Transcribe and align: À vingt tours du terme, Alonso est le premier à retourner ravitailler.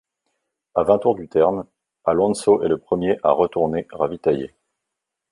À 0.73 0.81
vingt 0.81 0.97
tours 0.97 1.13
du 1.13 1.27
terme, 1.27 1.63
Alonso 2.05 2.63
est 2.63 2.67
le 2.67 2.79
premier 2.79 3.19
à 3.21 3.33
retourner 3.33 3.85
ravitailler. 3.91 4.55